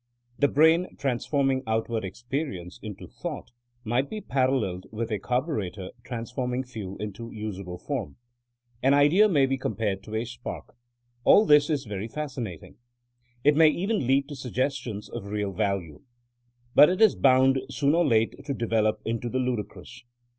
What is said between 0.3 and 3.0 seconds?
The brain, transforming outward experience